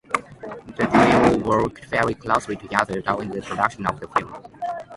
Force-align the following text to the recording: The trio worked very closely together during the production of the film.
The 0.75 0.87
trio 0.87 1.37
worked 1.47 1.85
very 1.85 2.15
closely 2.15 2.55
together 2.55 3.01
during 3.03 3.29
the 3.29 3.43
production 3.43 3.85
of 3.85 3.99
the 3.99 4.07
film. 4.07 4.43